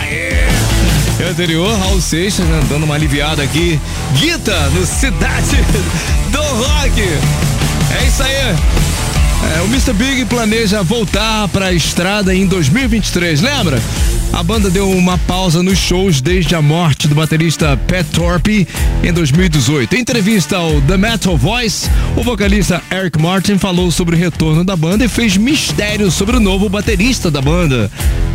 Aê! 0.00 0.48
E 1.20 1.22
anterior, 1.22 1.78
Raul 1.78 2.00
Seixas 2.00 2.44
né, 2.44 2.60
dando 2.68 2.84
uma 2.84 2.96
aliviada 2.96 3.42
aqui. 3.42 3.80
Guita 4.18 4.58
no 4.70 4.84
Cidade 4.84 5.56
do 6.32 6.42
Rock. 6.42 7.00
É 7.00 8.04
isso 8.04 8.22
aí. 8.22 8.34
É, 9.56 9.60
o 9.62 9.66
Mr. 9.66 9.92
Big 9.92 10.24
planeja 10.24 10.82
voltar 10.82 11.46
para 11.48 11.66
a 11.66 11.72
estrada 11.72 12.34
em 12.34 12.46
2023, 12.46 13.40
lembra? 13.40 13.80
A 14.34 14.42
banda 14.42 14.68
deu 14.68 14.90
uma 14.90 15.16
pausa 15.16 15.62
nos 15.62 15.78
shows 15.78 16.20
desde 16.20 16.56
a 16.56 16.60
morte 16.60 17.06
do 17.06 17.14
baterista 17.14 17.76
Pat 17.86 18.04
Thorpe 18.12 18.66
em 19.00 19.12
2018. 19.12 19.94
Em 19.94 20.00
entrevista 20.00 20.56
ao 20.56 20.80
The 20.80 20.96
Metal 20.96 21.36
Voice, 21.36 21.88
o 22.16 22.22
vocalista 22.24 22.82
Eric 22.90 23.16
Martin 23.16 23.58
falou 23.58 23.92
sobre 23.92 24.16
o 24.16 24.18
retorno 24.18 24.64
da 24.64 24.74
banda 24.74 25.04
e 25.04 25.08
fez 25.08 25.36
mistério 25.36 26.10
sobre 26.10 26.36
o 26.36 26.40
novo 26.40 26.68
baterista 26.68 27.30
da 27.30 27.40
banda. 27.40 27.88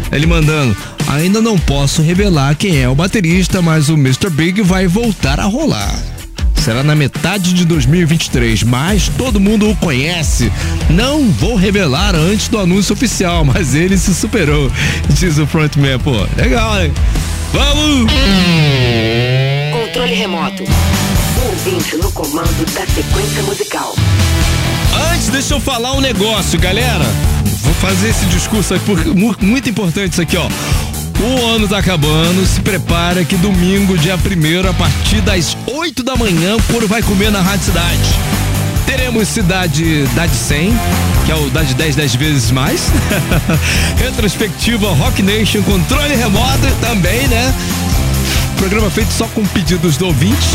Ele 0.09 0.25
mandando: 0.25 0.75
Ainda 1.05 1.41
não 1.41 1.59
posso 1.59 2.01
revelar 2.01 2.55
quem 2.55 2.77
é 2.77 2.87
o 2.87 2.95
baterista, 2.95 3.61
mas 3.61 3.89
o 3.89 3.95
Mr. 3.95 4.29
Big 4.29 4.61
vai 4.61 4.87
voltar 4.87 5.37
a 5.37 5.45
rolar. 5.45 6.18
Será 6.63 6.83
na 6.83 6.93
metade 6.95 7.53
de 7.53 7.65
2023, 7.65 8.63
mas 8.63 9.09
todo 9.17 9.39
mundo 9.39 9.69
o 9.69 9.75
conhece. 9.77 10.51
Não 10.89 11.29
vou 11.31 11.55
revelar 11.55 12.13
antes 12.15 12.47
do 12.47 12.59
anúncio 12.59 12.93
oficial, 12.93 13.43
mas 13.45 13.73
ele 13.73 13.97
se 13.97 14.13
superou, 14.13 14.71
diz 15.09 15.37
o 15.37 15.47
frontman. 15.47 15.97
Pô, 15.99 16.11
legal, 16.35 16.81
hein? 16.81 16.93
Vamos! 17.53 18.11
Controle 19.71 20.13
remoto. 20.13 20.63
Ouvinte 21.47 21.95
no 21.97 22.11
comando 22.11 22.65
da 22.73 22.85
sequência 22.87 23.41
musical. 23.43 23.95
Antes, 25.13 25.29
deixa 25.29 25.53
eu 25.55 25.59
falar 25.59 25.93
um 25.93 26.01
negócio, 26.01 26.59
galera. 26.59 27.05
Vou 27.63 27.73
fazer 27.75 28.09
esse 28.09 28.25
discurso 28.25 28.73
aqui, 28.73 28.85
porque 28.85 29.09
mu- 29.09 29.35
muito 29.41 29.69
importante 29.69 30.11
isso 30.13 30.21
aqui, 30.21 30.37
ó. 30.37 30.47
O 31.21 31.45
ano 31.47 31.67
tá 31.67 31.79
acabando, 31.79 32.47
se 32.47 32.61
prepara 32.61 33.25
que 33.25 33.35
domingo, 33.35 33.97
dia 33.97 34.15
1 34.15 34.69
a 34.69 34.73
partir 34.73 35.19
das 35.19 35.57
8 35.67 36.01
da 36.01 36.15
manhã, 36.15 36.55
o 36.55 36.63
couro 36.63 36.87
vai 36.87 37.01
comer 37.01 37.29
na 37.29 37.41
Rádio 37.41 37.65
Cidade. 37.65 38.09
Teremos 38.85 39.27
Cidade 39.27 40.05
Dade 40.15 40.33
100, 40.33 40.71
que 41.25 41.31
é 41.31 41.35
o 41.35 41.49
Dade 41.49 41.73
10 41.73 41.95
10 41.97 42.15
vezes 42.15 42.51
mais. 42.51 42.89
Retrospectiva 43.99 44.93
Rock 44.93 45.21
Nation, 45.21 45.61
controle 45.63 46.15
remoto 46.15 46.67
também, 46.79 47.27
né? 47.27 47.53
Programa 48.57 48.89
feito 48.89 49.11
só 49.11 49.25
com 49.27 49.45
pedidos 49.45 49.97
do 49.97 50.05
ouvinte. 50.07 50.47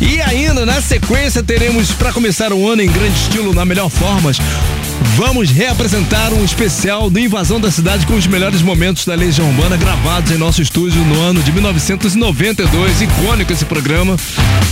E 0.00 0.20
ainda 0.22 0.64
na 0.64 0.80
sequência 0.80 1.42
teremos 1.42 1.90
para 1.92 2.10
começar 2.10 2.54
o 2.54 2.68
ano 2.68 2.80
em 2.80 2.90
grande 2.90 3.16
estilo, 3.16 3.52
na 3.52 3.66
melhor 3.66 3.90
forma, 3.90 4.32
vamos 5.16 5.50
reapresentar 5.50 6.32
um 6.32 6.44
especial 6.44 7.08
do 7.08 7.18
Invasão 7.18 7.60
da 7.60 7.70
Cidade 7.70 8.06
com 8.06 8.14
os 8.14 8.26
melhores 8.26 8.62
momentos 8.62 9.04
da 9.04 9.14
Legião 9.14 9.48
Urbana 9.48 9.76
gravados 9.76 10.30
em 10.30 10.36
nosso 10.36 10.60
estúdio 10.60 11.04
no 11.04 11.20
ano 11.20 11.42
de 11.42 11.52
1992. 11.52 13.00
Icônico 13.00 13.52
esse 13.52 13.64
programa. 13.64 14.16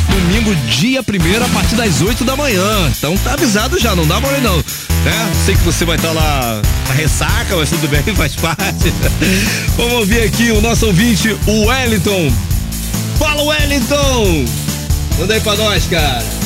Domingo, 0.09 0.55
dia 0.69 1.01
1 1.01 1.45
a 1.45 1.49
partir 1.49 1.75
das 1.77 2.01
8 2.01 2.25
da 2.25 2.37
manhã. 2.37 2.93
Então 2.97 3.17
tá 3.19 3.35
avisado 3.35 3.79
já, 3.79 3.95
não 3.95 4.07
dá 4.07 4.21
mole 4.21 4.41
não. 4.41 4.57
Né? 4.57 5.33
Sei 5.45 5.55
que 5.55 5.63
você 5.63 5.85
vai 5.85 5.97
estar 5.97 6.13
lá 6.13 6.61
na 6.89 6.95
ressaca, 6.95 7.57
mas 7.57 7.71
tudo 7.71 7.89
bem, 7.89 8.03
faz 8.15 8.35
parte. 8.37 8.93
Vamos 9.77 9.93
ouvir 9.95 10.23
aqui 10.23 10.51
o 10.51 10.61
nosso 10.61 10.87
ouvinte, 10.87 11.37
o 11.47 11.67
Wellington. 11.67 12.33
Fala, 13.19 13.43
Wellington! 13.43 14.45
Manda 15.19 15.35
aí 15.35 15.41
pra 15.41 15.55
nós, 15.57 15.87
cara. 15.87 16.42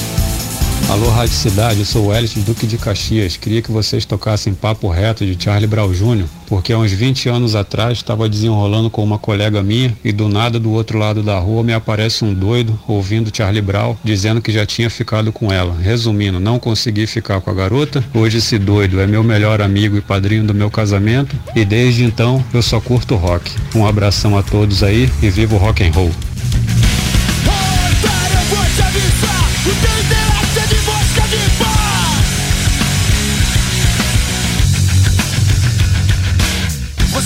Alô, 0.88 1.10
Rádio 1.10 1.34
Cidade, 1.34 1.80
eu 1.80 1.84
sou 1.84 2.04
o 2.04 2.06
Wellington 2.08 2.42
Duque 2.42 2.64
de 2.64 2.78
Caxias. 2.78 3.36
Queria 3.36 3.60
que 3.60 3.72
vocês 3.72 4.04
tocassem 4.04 4.54
Papo 4.54 4.88
Reto 4.88 5.26
de 5.26 5.36
Charlie 5.42 5.66
Brown 5.66 5.90
Jr., 5.92 6.26
porque 6.46 6.72
há 6.72 6.78
uns 6.78 6.92
20 6.92 7.28
anos 7.28 7.56
atrás 7.56 7.98
estava 7.98 8.28
desenrolando 8.28 8.88
com 8.88 9.02
uma 9.02 9.18
colega 9.18 9.64
minha 9.64 9.96
e 10.04 10.12
do 10.12 10.28
nada 10.28 10.60
do 10.60 10.70
outro 10.70 10.96
lado 10.96 11.24
da 11.24 11.36
rua 11.40 11.64
me 11.64 11.72
aparece 11.72 12.24
um 12.24 12.32
doido 12.32 12.78
ouvindo 12.86 13.36
Charlie 13.36 13.60
Brown 13.60 13.96
dizendo 14.04 14.40
que 14.40 14.52
já 14.52 14.64
tinha 14.64 14.88
ficado 14.88 15.32
com 15.32 15.52
ela. 15.52 15.74
Resumindo, 15.74 16.38
não 16.38 16.56
consegui 16.56 17.08
ficar 17.08 17.40
com 17.40 17.50
a 17.50 17.54
garota. 17.54 18.02
Hoje 18.14 18.38
esse 18.38 18.56
doido 18.56 19.00
é 19.00 19.08
meu 19.08 19.24
melhor 19.24 19.60
amigo 19.60 19.96
e 19.96 20.00
padrinho 20.00 20.44
do 20.44 20.54
meu 20.54 20.70
casamento 20.70 21.34
e 21.56 21.64
desde 21.64 22.04
então 22.04 22.42
eu 22.54 22.62
só 22.62 22.80
curto 22.80 23.16
rock. 23.16 23.50
Um 23.74 23.84
abração 23.84 24.38
a 24.38 24.42
todos 24.42 24.84
aí 24.84 25.10
e 25.20 25.28
viva 25.30 25.56
o 25.56 25.58
rock 25.58 25.82
and 25.82 25.90
roll. 25.90 26.12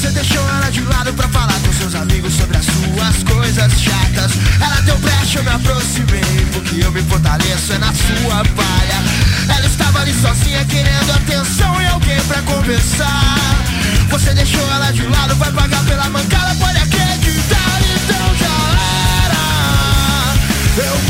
Você 0.01 0.11
deixou 0.13 0.49
ela 0.49 0.71
de 0.71 0.81
lado 0.81 1.13
pra 1.13 1.29
falar 1.29 1.61
com 1.61 1.71
seus 1.75 1.95
amigos 1.95 2.33
sobre 2.33 2.57
as 2.57 2.65
suas 2.65 3.23
coisas 3.23 3.71
chatas. 3.79 4.33
Ela 4.59 4.81
deu 4.81 4.97
brecha, 4.97 5.41
eu 5.41 5.45
me 5.45 5.51
aproximei 5.51 6.47
Porque 6.55 6.83
eu 6.83 6.91
me 6.91 7.03
fortaleço 7.03 7.75
é 7.75 7.79
na 7.79 7.93
sua 7.93 8.37
palha. 8.57 9.55
Ela 9.55 9.67
estava 9.67 10.01
ali 10.01 10.15
sozinha 10.15 10.65
querendo 10.65 11.11
atenção 11.13 11.83
e 11.83 11.87
alguém 11.89 12.19
pra 12.23 12.41
conversar. 12.41 13.37
Você 14.09 14.33
deixou 14.33 14.67
ela 14.73 14.91
de 14.91 15.07
lado, 15.07 15.35
vai 15.35 15.53
pagar 15.53 15.85
pela 15.85 16.09
mancada, 16.09 16.55
pode 16.55 16.79
acreditar, 16.79 17.81
então 17.95 18.37
já 18.39 18.57
era. 19.27 20.89
Eu 20.89 21.10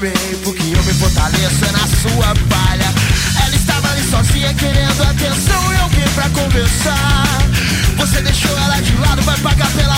aproximei, 0.00 0.36
porque 0.42 0.62
eu 0.62 0.82
me 0.82 0.94
fortaleço 0.94 1.64
é 1.64 1.72
na 1.72 1.86
sua 1.86 2.34
palha. 2.48 2.94
Ela 3.44 3.54
estava 3.54 3.90
ali 3.90 4.02
sozinha 4.02 4.54
querendo 4.54 5.02
atenção 5.02 5.74
e 5.74 5.76
alguém 5.76 6.08
pra 6.14 6.28
conversar. 6.30 7.24
Você 7.98 8.22
deixou 8.22 8.56
ela 8.58 8.80
de 8.80 8.96
lado, 8.96 9.22
vai 9.22 9.36
pagar 9.38 9.70
pela 9.72 9.89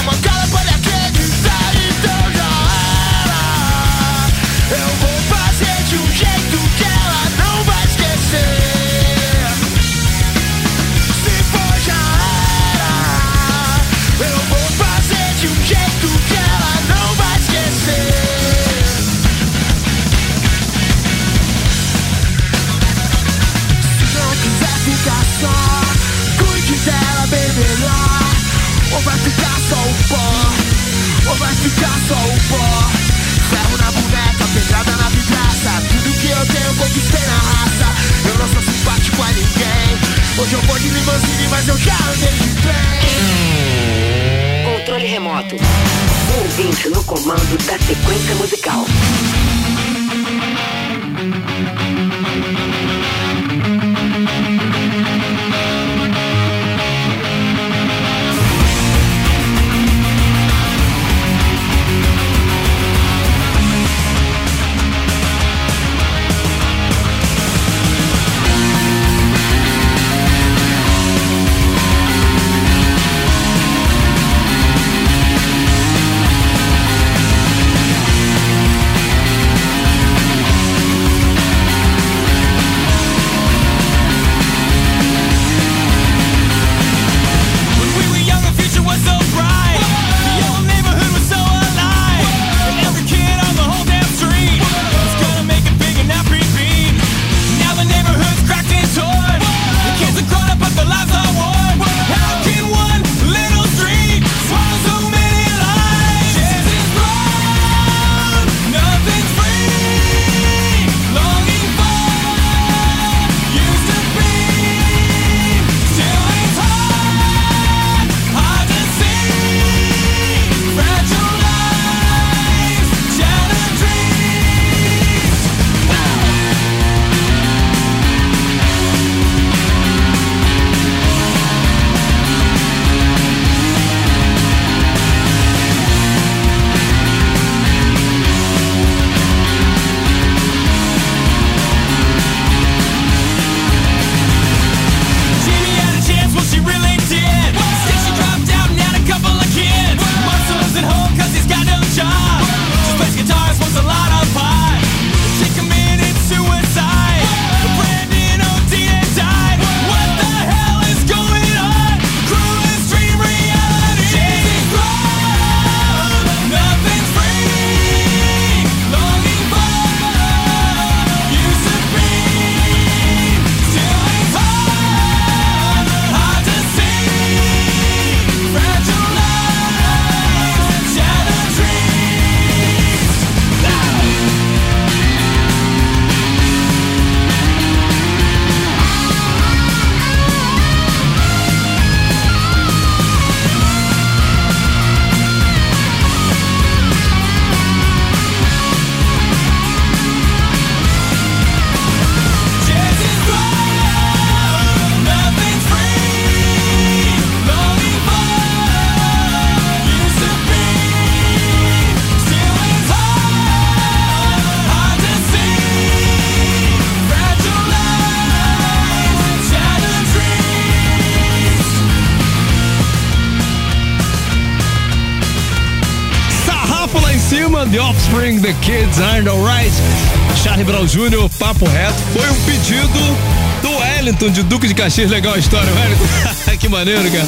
Wellington, 234.22 234.30
de 234.30 234.42
Duque 234.44 234.68
de 234.68 234.74
Caxias. 234.74 235.10
Legal 235.10 235.34
a 235.34 235.38
história, 235.38 235.72
Wellington. 235.72 236.56
que 236.58 236.68
maneiro, 236.68 237.02
cara. 237.10 237.26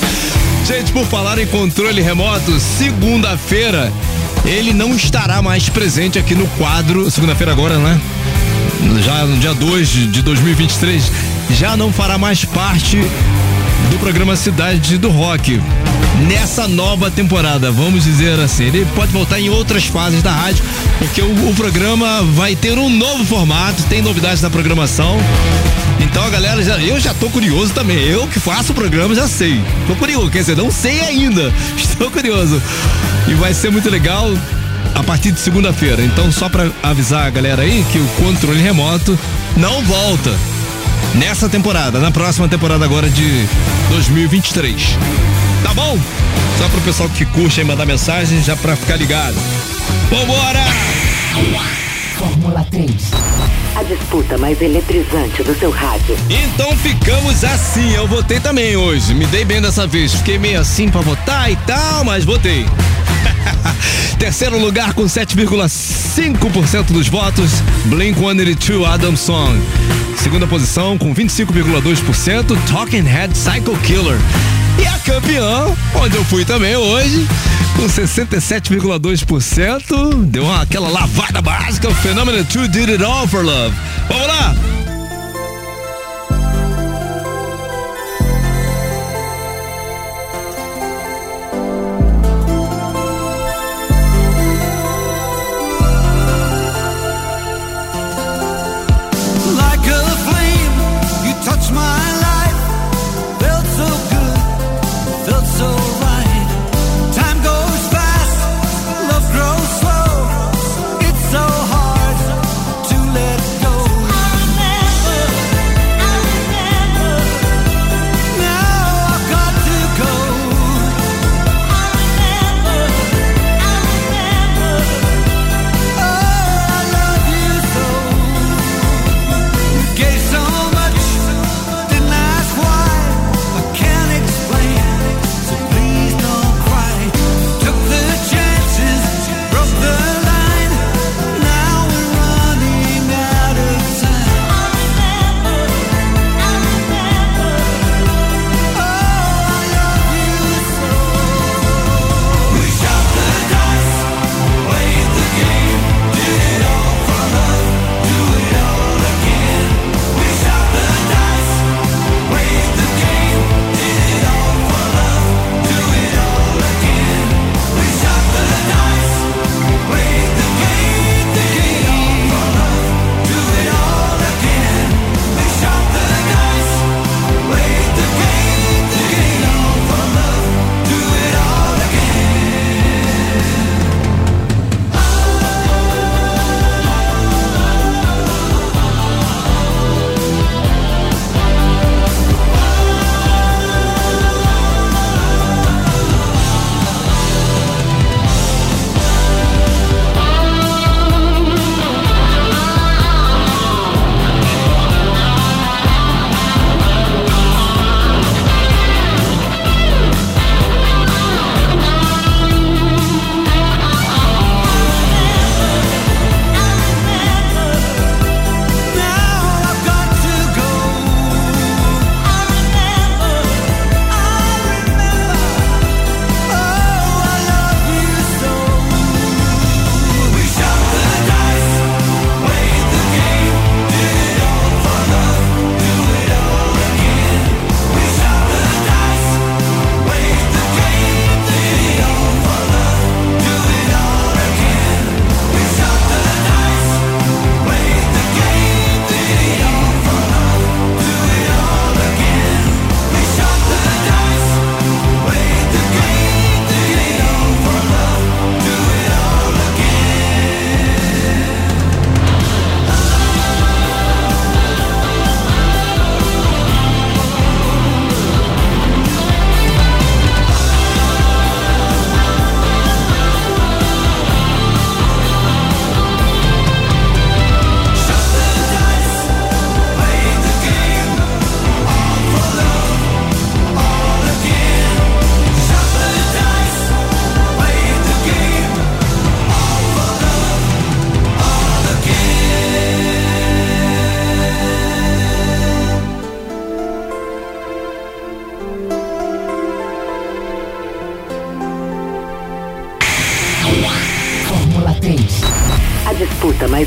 Gente, 0.66 0.92
por 0.92 1.04
falar 1.06 1.38
em 1.38 1.46
controle 1.46 2.00
remoto, 2.00 2.58
segunda-feira 2.60 3.92
ele 4.44 4.72
não 4.72 4.94
estará 4.94 5.42
mais 5.42 5.68
presente 5.68 6.18
aqui 6.18 6.34
no 6.34 6.46
quadro. 6.48 7.10
Segunda-feira 7.10 7.52
agora, 7.52 7.78
né? 7.78 8.00
Já 9.02 9.24
no 9.24 9.36
dia 9.38 9.54
2 9.54 9.88
de 9.88 10.22
2023, 10.22 11.10
já 11.50 11.76
não 11.76 11.92
fará 11.92 12.16
mais 12.18 12.44
parte 12.44 12.98
do 13.90 13.98
programa 13.98 14.36
Cidade 14.36 14.98
do 14.98 15.10
Rock. 15.10 15.60
Nessa 16.22 16.68
nova 16.68 17.10
temporada, 17.10 17.70
vamos 17.70 18.04
dizer 18.04 18.38
assim, 18.38 18.64
ele 18.64 18.86
pode 18.94 19.12
voltar 19.12 19.40
em 19.40 19.50
outras 19.50 19.84
fases 19.84 20.22
da 20.22 20.32
rádio, 20.32 20.64
porque 20.98 21.20
o, 21.20 21.50
o 21.50 21.54
programa 21.54 22.22
vai 22.22 22.54
ter 22.54 22.78
um 22.78 22.88
novo 22.88 23.24
formato, 23.24 23.82
tem 23.84 24.00
novidades 24.00 24.40
na 24.40 24.48
programação. 24.48 25.18
Então 26.00 26.30
galera 26.30 26.62
já, 26.62 26.78
eu 26.78 26.98
já 27.00 27.14
tô 27.14 27.30
curioso 27.30 27.72
também. 27.72 27.98
Eu 27.98 28.26
que 28.26 28.40
faço 28.40 28.72
o 28.72 28.74
programa 28.74 29.14
já 29.14 29.28
sei. 29.28 29.60
Tô 29.86 29.94
curioso, 29.96 30.30
quer 30.30 30.38
dizer, 30.38 30.56
não 30.56 30.70
sei 30.70 31.00
ainda. 31.00 31.52
Estou 31.76 32.10
curioso. 32.10 32.60
E 33.28 33.34
vai 33.34 33.54
ser 33.54 33.70
muito 33.70 33.88
legal 33.88 34.30
a 34.94 35.02
partir 35.02 35.32
de 35.32 35.40
segunda-feira. 35.40 36.02
Então 36.04 36.30
só 36.30 36.48
pra 36.48 36.70
avisar 36.82 37.26
a 37.26 37.30
galera 37.30 37.62
aí 37.62 37.84
que 37.92 37.98
o 37.98 38.06
controle 38.24 38.60
remoto 38.60 39.18
não 39.56 39.82
volta 39.82 40.30
nessa 41.14 41.48
temporada, 41.48 41.98
na 41.98 42.10
próxima 42.10 42.48
temporada 42.48 42.84
agora 42.84 43.08
de 43.08 43.46
2023. 43.90 44.98
Tá 45.64 45.72
bom? 45.74 45.98
Só 46.58 46.68
pro 46.68 46.80
pessoal 46.82 47.08
que 47.08 47.24
curte 47.24 47.58
aí 47.60 47.66
mandar 47.66 47.86
mensagem, 47.86 48.40
já 48.42 48.54
pra 48.54 48.76
ficar 48.76 48.96
ligado. 48.96 49.34
Vambora! 50.10 50.62
Fórmula 52.16 52.64
3. 52.70 52.92
A 53.74 53.82
disputa 53.82 54.38
mais 54.38 54.60
eletrizante 54.62 55.42
do 55.42 55.58
seu 55.58 55.70
rádio. 55.70 56.16
Então 56.30 56.76
ficamos 56.76 57.42
assim. 57.42 57.92
Eu 57.94 58.06
votei 58.06 58.38
também 58.38 58.76
hoje. 58.76 59.12
Me 59.14 59.26
dei 59.26 59.44
bem 59.44 59.60
dessa 59.60 59.86
vez. 59.86 60.12
Fiquei 60.14 60.38
meio 60.38 60.60
assim 60.60 60.88
pra 60.88 61.00
votar 61.00 61.50
e 61.50 61.56
tal, 61.56 62.04
mas 62.04 62.24
votei. 62.24 62.66
Terceiro 64.18 64.58
lugar 64.58 64.92
com 64.94 65.04
7,5% 65.04 66.92
dos 66.92 67.08
votos, 67.08 67.50
Blink 67.86 68.18
182 68.18 68.86
Adam 68.86 69.16
Song. 69.16 69.60
Segunda 70.16 70.46
posição 70.46 70.96
com 70.96 71.12
25,2%, 71.14 72.56
Talking 72.70 73.02
Head 73.02 73.34
Psycho 73.34 73.76
Killer. 73.82 74.18
E 74.78 74.86
a 74.86 74.98
campeã, 74.98 75.74
onde 75.94 76.16
eu 76.16 76.24
fui 76.24 76.44
também 76.44 76.76
hoje, 76.76 77.26
com 77.76 77.86
67,2%, 77.86 80.24
deu 80.24 80.44
uma, 80.44 80.60
aquela 80.62 80.88
lavada 80.88 81.40
básica, 81.40 81.88
o 81.88 81.94
Fenômeno 81.94 82.42
2 82.42 82.68
Did 82.68 82.90
It 82.90 83.04
All 83.04 83.28
for 83.28 83.44
Love. 83.44 83.76
Vamos 84.08 84.26
lá! 84.26 84.73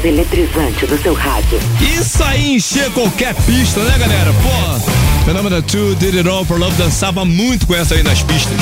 Eletrizante 0.08 0.86
do 0.86 1.02
seu 1.02 1.14
rádio. 1.14 1.60
Isso 1.82 2.24
aí 2.24 2.56
encher 2.56 2.90
qualquer 2.92 3.34
pista, 3.36 3.82
né, 3.82 3.98
galera? 3.98 4.34
Pô, 4.34 5.26
Fenômeno 5.26 5.62
2, 5.62 5.98
Did 5.98 6.16
It 6.16 6.30
All 6.30 6.46
for 6.46 6.58
Love 6.58 6.76
dançava 6.76 7.26
muito 7.26 7.68
com 7.68 7.76
essa 7.76 7.96
aí 7.96 8.04
nas 8.04 8.24
pistas. 8.24 8.58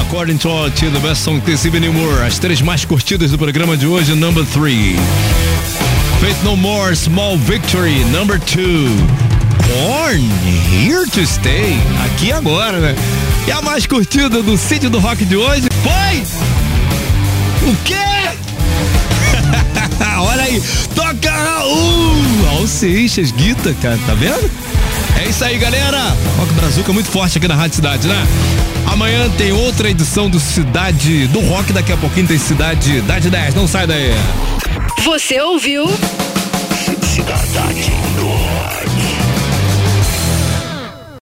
According 0.00 0.36
to 0.38 0.48
our 0.48 0.70
to 0.70 0.90
the 0.90 0.98
best 1.00 1.22
song 1.22 1.40
this 1.40 1.64
evening 1.64 1.90
more, 1.90 2.22
as 2.26 2.38
três 2.38 2.60
mais 2.60 2.84
curtidas 2.84 3.30
do 3.30 3.38
programa 3.38 3.76
de 3.76 3.86
hoje, 3.86 4.14
number 4.14 4.44
3. 4.44 4.96
Faith 6.20 6.42
No 6.42 6.56
More, 6.56 6.94
Small 6.94 7.38
Victory, 7.38 8.04
number 8.06 8.38
2. 8.38 8.90
Korn, 9.66 10.30
Here 10.70 11.08
to 11.10 11.26
Stay, 11.26 11.76
aqui 12.04 12.32
agora, 12.32 12.78
né? 12.78 12.94
E 13.46 13.52
a 13.52 13.62
mais 13.62 13.86
curtida 13.86 14.42
do 14.42 14.56
sítio 14.56 14.90
do 14.90 14.98
rock 14.98 15.24
de 15.24 15.36
hoje 15.36 15.68
foi. 15.82 16.22
O 17.68 17.76
quê? 17.84 18.23
Olha 20.24 20.42
aí, 20.42 20.62
toca 20.94 21.30
Raul! 21.30 22.14
Raul 22.46 22.66
Seixas, 22.66 23.30
Guita, 23.30 23.74
cara, 23.74 23.98
tá 24.06 24.14
vendo? 24.14 24.50
É 25.22 25.28
isso 25.28 25.44
aí, 25.44 25.58
galera. 25.58 26.16
Rock 26.38 26.52
Brazuca 26.54 26.92
muito 26.94 27.10
forte 27.10 27.36
aqui 27.36 27.46
na 27.46 27.54
Rádio 27.54 27.76
Cidade, 27.76 28.08
né? 28.08 28.26
Amanhã 28.86 29.28
tem 29.36 29.52
outra 29.52 29.90
edição 29.90 30.30
do 30.30 30.40
Cidade 30.40 31.26
do 31.28 31.40
Rock, 31.40 31.72
daqui 31.74 31.92
a 31.92 31.96
pouquinho 31.98 32.26
tem 32.26 32.38
Cidade 32.38 32.84
Cidade 32.84 33.28
10, 33.28 33.54
não 33.54 33.68
sai 33.68 33.86
daí. 33.86 34.14
Você 35.04 35.40
ouviu? 35.40 35.86
Cidade. 37.02 37.92